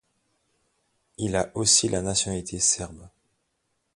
Il 1.19 1.35
a 1.35 1.51
aussi 1.53 1.87
la 1.87 2.01
nationalité 2.01 2.57
serbe. 2.57 3.07